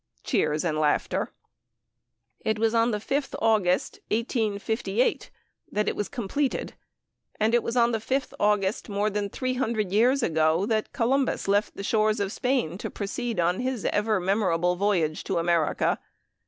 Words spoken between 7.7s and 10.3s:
on the 5th August, more than three hundred years